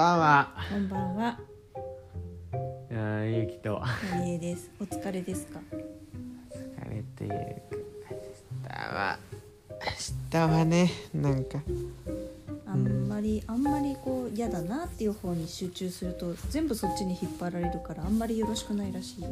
[0.00, 0.54] ばんは。
[0.70, 1.38] こんばんは、
[2.54, 3.82] あーゆきと。
[4.16, 4.70] のりえです。
[4.80, 5.60] お疲れですか？
[6.54, 7.34] 疲れている。
[8.08, 8.16] 明
[8.66, 9.18] 日は。
[9.68, 9.78] 明
[10.30, 11.62] 日はね、なんか。
[12.64, 19.28] あんまり、あんまりこう嫌だなっていう方に集中すると、全部そっちに引っ張られるから、あんまりよろしくないらしいよ。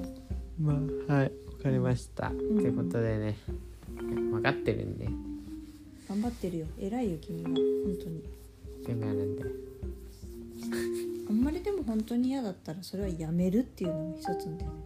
[0.61, 0.75] ま
[1.09, 1.31] あ、はい、わ
[1.63, 2.29] かりました。
[2.29, 3.39] んということでね。
[3.97, 5.09] 分かってるんで。
[6.11, 6.67] 頑張ってるよ。
[6.79, 7.49] 偉いよ、君は。
[7.49, 7.57] 本
[8.05, 8.23] 当に。
[8.87, 9.45] でもなんで。
[11.29, 14.79] あんまりでも本当に嫌だったら、それはやめるっていうのも一つなんだよね。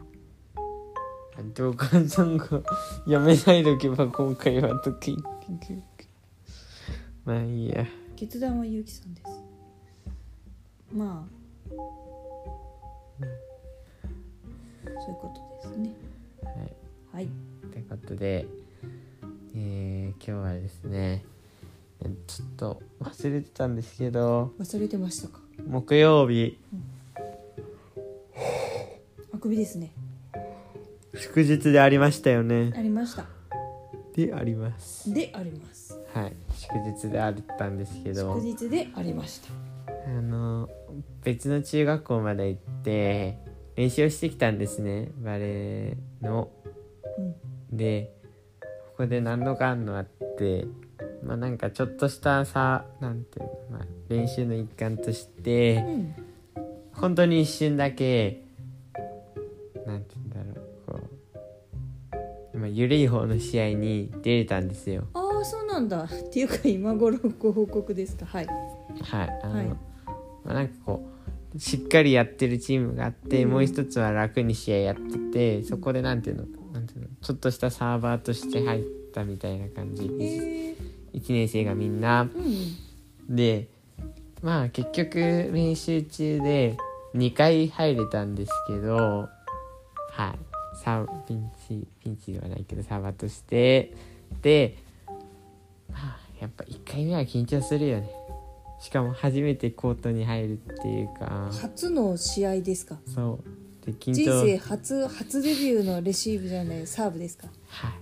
[1.54, 2.46] でお母さんが
[3.06, 5.16] やめないとけば今回はとき
[7.24, 9.26] まあいいや決断はゆうきさんです。
[10.92, 11.32] まあ。
[11.70, 11.76] そ
[15.08, 15.28] ういうこ
[15.62, 15.94] とですね。
[16.44, 16.72] はい
[17.12, 17.28] はい。
[17.72, 18.46] ということで、
[19.56, 21.24] えー、今日はですね
[22.26, 25.40] ちょっと忘れてたんですけど忘れてましたか？
[25.66, 26.58] 木曜日
[29.32, 29.92] あくびですね。
[31.14, 33.26] 祝日でありましたよねありました。
[34.14, 35.98] でありますであります。
[36.12, 39.48] はい祝日であったんですけど祝日でありました。
[40.06, 40.68] あの
[41.22, 43.38] 別の中学校まで行って
[43.76, 46.50] 練習をしてきたんですねバレエの
[47.18, 47.20] う
[47.74, 47.76] ん。
[47.76, 48.12] で
[48.90, 50.66] ここで何のかんのあって
[51.24, 56.14] まあなんかちょっとしたさなんていうの、まあ、練習の一環としてうん。
[56.92, 58.42] 本当に一瞬だけ
[59.86, 61.00] なんて言うんだろうこ
[62.54, 66.04] う、まあ、緩い方の試合に出れたんですよああ、そうなんだ。
[66.04, 68.26] っていうか、今頃ご報告ですか。
[68.26, 68.46] はい。
[68.46, 69.76] はいあの、はいま
[70.48, 71.08] あ、なんかこ
[71.54, 78.84] うしっかりやってるチームがあって、うんもう一つは楽に試合やっててそこでなんていうのなんていうのちょっとしたサーバーとして入っ
[79.14, 80.06] たみたいな感じへ
[80.70, 80.76] え。
[81.14, 83.34] 1年生がみんなうん。
[83.36, 83.68] で
[84.42, 85.18] まあ結局
[85.52, 86.76] 練習中で
[87.14, 89.28] 2回入れたんですけどは
[90.30, 90.38] い。
[90.74, 93.94] サーピンチピンチではないけどサーバーとして。
[94.40, 94.76] で
[95.90, 98.10] まあやっぱ1回目は緊張するよね。
[98.80, 101.50] しかも初めてコートに入るっていうか。
[101.52, 102.96] 初の試合ですか？
[103.06, 103.86] そう。
[103.86, 107.48] で緊人張生初、初デビューのレシーブじゃない、サーブですか？
[107.68, 107.92] はい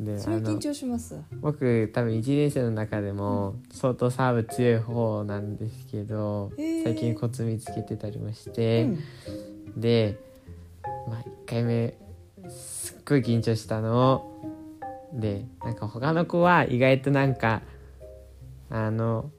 [0.00, 1.22] でそれは緊張しますわ。
[1.40, 8.98] 僕多分1年生の中でも相当サーブ強い方なんですけどへー最近コツ見つけてたりもしうて、ん。
[9.76, 10.18] で、
[11.08, 11.94] まあ、1回目
[12.48, 14.28] すっごい緊張したの
[15.12, 17.62] でなんか他の子は意外となんか
[18.70, 19.30] あの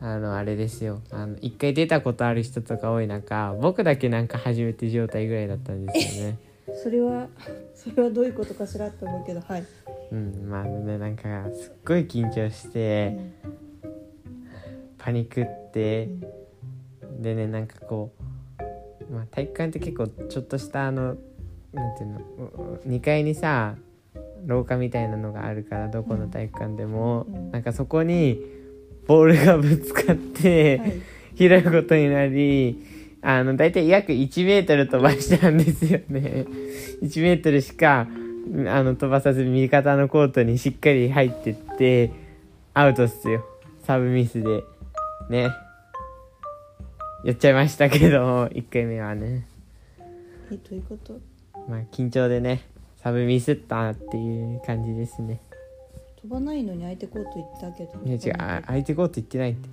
[0.00, 6.38] あのあれですよあの1回出たことある人とか多い中僕だけなんか初めて状態ぐらいだったんですよね。
[6.86, 7.26] それは、
[7.74, 9.64] それはどういうことかしらって思うけど、はい。
[10.12, 13.18] うん、まあねなんかすっごい緊張して
[14.96, 16.08] パニックって
[17.18, 18.12] でねなんかこ
[19.10, 21.16] う、まあ、体育館って結構ちょっとしたあの
[21.72, 23.74] なんていうの2階にさ
[24.44, 28.40] 廊下みたいなのがあるからどこの体育館でも、うんなんかそこに
[29.08, 30.92] ボールがぶつかって、はい。
[31.36, 32.82] 拾うことになり
[33.28, 36.46] あの大体約1メートル飛ばしたんですよね。
[37.02, 38.06] 1メートルしか
[38.68, 42.12] あの飛ばさず味方のコートにしっかり入ってって
[42.72, 43.44] アウトっすよ。
[43.82, 44.62] サーブミスで。
[45.28, 45.50] ね。
[47.24, 49.48] やっちゃいましたけど1回目はね。
[50.52, 51.18] え、どういうこと？
[51.68, 52.62] まあ緊張でね
[52.98, 55.40] サーブミスったっていう感じですね。
[56.22, 57.92] 飛ばないのに相手コート行ったけど。
[58.04, 59.68] いや違うあ相手コート行ってないって。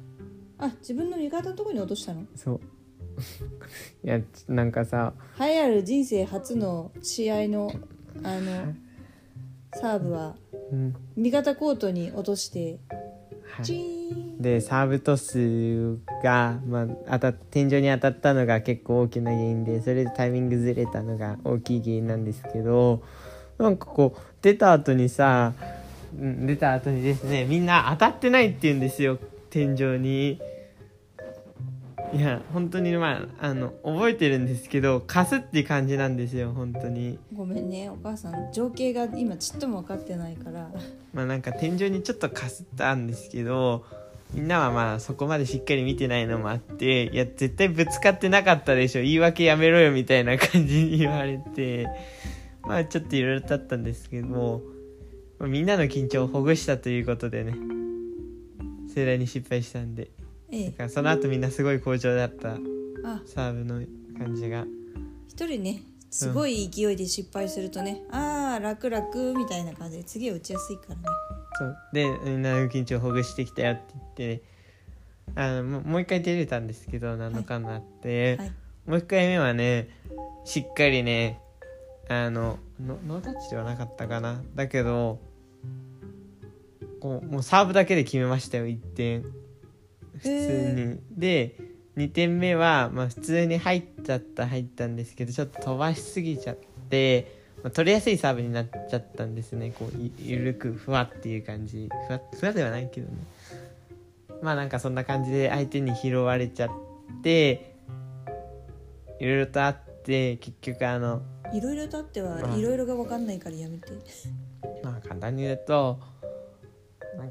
[0.57, 2.23] あ、自分の味方のところに落としたの？
[2.35, 2.59] そう
[4.03, 7.71] いやなんかさ栄えある人生初の試合の
[8.23, 8.73] あの
[9.75, 10.35] サーブは
[10.71, 10.95] うん。
[11.15, 12.79] 味方コートに落として
[13.55, 13.93] はい。
[14.39, 23.03] でサーブトスが、まあ、当たっ天井に当たったのが結構大きな原因でそれでタイミングずれたのが大きい原因なんですけど
[23.57, 25.53] なんかこう出た後にさ、
[26.19, 29.17] うん、出た後にですねみんな当たってないって言うんですよ
[29.49, 30.39] 天井に。
[32.13, 37.17] いや本当にまああの覚えてるんですけど貸すって感じなんですよ本当に。
[37.33, 38.51] ごめんねお母さん。
[38.53, 40.69] 情景が今ちっとも分かってないから。
[41.13, 43.85] まあなんか天井にちょっとかすったんですけど
[44.33, 51.87] みんなはまあそこまでしっかり見てないのもあっていや絶対ぶつかってなかったでしょ言い訳やめろよみたいな感じに言われて。
[52.65, 54.61] まあちょっといろいろ経ったんですけども、
[55.37, 57.55] まあみんなの緊張をほぐしたということでね
[58.87, 60.11] 盛大に失敗したんで
[60.53, 60.65] ええ。
[60.67, 62.57] だからその後みんなすごい好調だったあ。
[63.25, 63.83] サーブの
[64.17, 64.65] 感じが。
[65.27, 71.01] 一人ねすごい勢いで失敗するとね、ああ楽々みたいな感じで次は打ちやすいからね。
[71.57, 71.77] そう。
[71.91, 74.41] でみんなの緊張をほぐしてきたよって言ってね
[75.35, 78.51] あのもう一回出れたんですけど7日になって、はい。
[78.85, 79.89] もう一回目はね
[80.45, 81.39] しっかりね
[82.09, 84.39] あのノノータッチではなかったかな。
[84.53, 85.19] だけど
[86.99, 89.25] こうもうサーブだけで決めましたよ1点
[90.17, 91.55] 普通に、へで
[91.97, 96.57] 2点目は、まあ、普通に入っちゃった入ったんですけどちょっと飛ばしすぎちゃっ
[96.89, 99.71] て、まあ、取りやすいサーブになっちゃったんですね。
[99.77, 101.89] こういゆるくふわっていう感じ。
[102.07, 103.17] ふわふわではないけどね。
[104.41, 106.69] まあなんかそんな感じで相手に拾われちゃっ
[107.21, 107.75] て
[109.19, 111.21] いろいろとあって結局あの
[111.53, 112.57] いろいろとあってはまあ。
[112.57, 113.87] いろいろが分かんないからやめて。
[114.83, 115.99] まあ簡単に言うと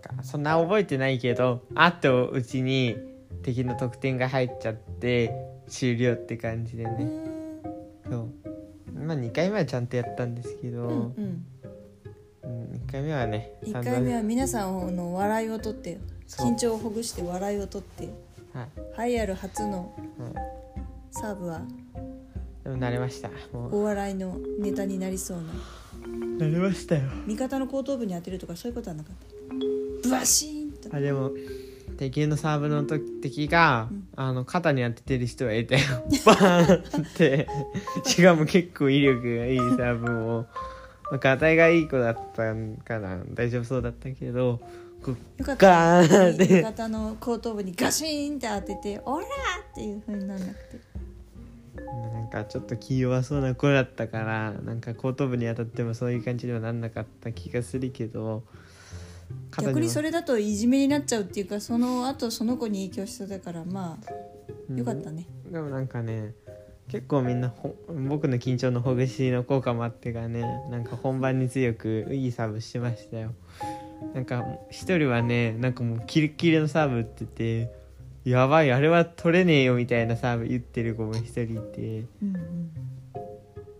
[0.03, 2.97] かそんな覚えてないけどあとうちに
[3.43, 5.35] 敵の得点が入っちゃって
[5.69, 7.11] 終了って感じでね。
[8.09, 8.29] そう。
[8.93, 11.47] まあ2回目はちゃんとやったんですけど、うんうん。
[12.45, 18.09] うん、1回目はね1回目は皆さんの笑いをとって緊張をほぐして笑いをとって
[18.53, 20.35] はい、栄えある初のはい、
[21.11, 21.63] サーブは
[22.65, 23.31] でも慣れました。
[23.53, 25.45] お笑いのネタになりそうな。
[26.39, 27.03] 慣れましたよ。
[27.27, 29.32] 味方の後頭部に当てるとかそういうことはなかった
[30.23, 30.97] バシーンと。
[30.97, 31.33] あでも
[31.99, 34.09] 敵のサーブの時敵が、うん。
[34.15, 35.83] あの肩に当ててる人はいたよ
[36.25, 37.49] バーンって
[38.05, 40.47] しかも結構威力がいいサーブを
[41.11, 43.21] まあ肩がいい子だったんかな。
[43.35, 44.61] 大丈夫そうだったけど
[45.03, 45.67] こうよかった。
[45.67, 46.45] ガーンって。
[46.45, 49.27] 味方の後頭部にガシーンって当てて「オラ!」
[49.73, 50.93] っていう風になんなくて。
[51.75, 58.53] なんかちょっと気弱そうな子だったからなんか後頭部に当たってもそういう感じではなんなかった気がするけど肩
[59.61, 66.35] 逆にそれれだといじめになっちゃうっていうかその後その子に影響しそうだからまあよかったね、でもなんかね
[66.89, 67.75] 結構みんなほ
[68.09, 73.35] 僕の緊張のほぐしの効果もあってかねなんか本番に強くいいサーブしてましたよ。
[74.15, 77.71] なんか一人はねなんかもうキレッキレのサーブ打ってて
[78.25, 82.07] やばいあれは取れねえよみたいなサーブ言ってる子も一人いて。
[82.23, 82.37] うん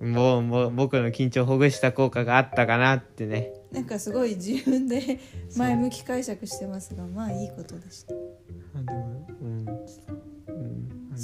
[0.01, 0.13] うん。
[0.13, 5.19] もうもう僕の緊張をほぐした効果があったかなってねなんかすごい自分で
[5.57, 8.15] 前向き解釈してますがまあいいことでした。
[8.15, 9.67] あでもうん、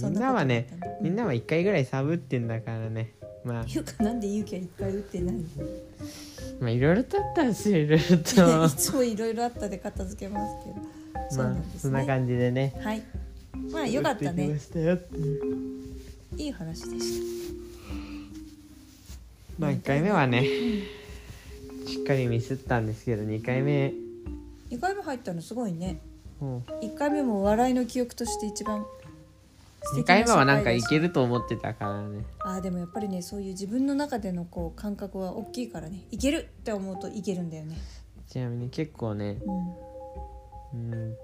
[0.02, 0.14] みん。
[0.14, 0.98] なはねだったの。
[1.02, 3.12] みんなは1回ぐらいサーブ打ってんだからね。
[3.44, 3.64] まあ。
[3.64, 5.42] いうかなんで勇気はいっぱい打ってないの？
[6.60, 10.76] まあいろいろとあったんですよいろいろ いとつもいろいろあったで片付けますけど。
[11.30, 12.74] そうまあなんですそんなね感じでね。
[12.80, 13.02] はい。
[13.70, 14.46] まあよかったね。
[14.46, 14.58] いう。
[16.36, 17.22] いい話でし
[19.58, 20.44] まあ1回目はね
[21.88, 23.92] しっかりミスったんですけど2回目。
[24.68, 26.00] た2回目入ったのすごいね。
[26.38, 28.84] も1回目も笑いの記憶として一番
[29.82, 32.24] 素う2敵回目はなんかいけると思ってたからね。
[32.40, 36.04] あーでもやっぱりねそういう自分の中でのこう感覚は大きいからね。
[36.10, 37.78] いけるって思うといけるんだよね。
[38.28, 39.38] ちなみに結構ね
[40.74, 40.92] うん。
[40.92, 41.16] うん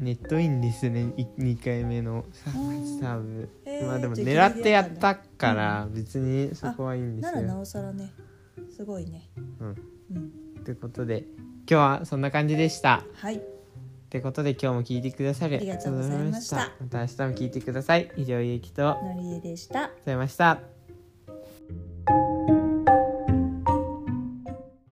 [0.00, 1.14] ネットインですね。
[1.38, 3.48] 2回目のサーブ。
[3.64, 3.86] へー。
[3.86, 7.32] まあでもじ狙ってやったから別にそこはいいんですよ。
[7.36, 8.12] ならなおさらね
[8.76, 9.30] すごいね。
[9.60, 9.76] うん。
[10.14, 10.64] うん。
[10.64, 13.02] ということで今日はそんな感じでした。
[13.14, 13.40] はい。
[14.10, 16.56] ということで今日も聞いてくださりありがとうございました。
[16.56, 18.12] ました明日も聞いてください。
[18.16, 19.88] 以上ゆうきとのりえでした。
[19.88, 20.75] ございました